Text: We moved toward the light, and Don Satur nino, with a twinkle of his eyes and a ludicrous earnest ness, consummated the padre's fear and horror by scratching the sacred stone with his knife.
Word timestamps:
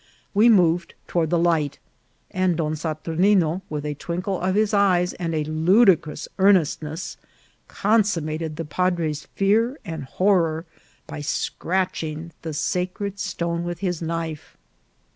We 0.33 0.49
moved 0.49 0.95
toward 1.05 1.29
the 1.29 1.37
light, 1.37 1.77
and 2.31 2.57
Don 2.57 2.73
Satur 2.75 3.15
nino, 3.15 3.61
with 3.69 3.85
a 3.85 3.93
twinkle 3.93 4.41
of 4.41 4.55
his 4.55 4.73
eyes 4.73 5.13
and 5.13 5.35
a 5.35 5.43
ludicrous 5.43 6.27
earnest 6.39 6.81
ness, 6.81 7.17
consummated 7.67 8.55
the 8.55 8.65
padre's 8.65 9.27
fear 9.35 9.77
and 9.85 10.05
horror 10.05 10.65
by 11.05 11.21
scratching 11.21 12.31
the 12.41 12.51
sacred 12.55 13.19
stone 13.19 13.63
with 13.63 13.81
his 13.81 14.01
knife. 14.01 14.57